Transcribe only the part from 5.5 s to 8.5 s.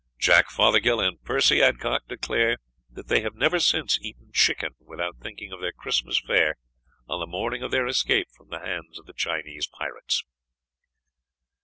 of their Christmas fare on the morning of their escape from